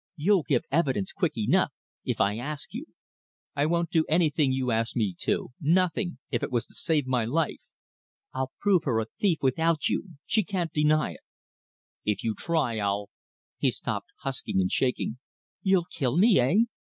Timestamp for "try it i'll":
12.33-13.11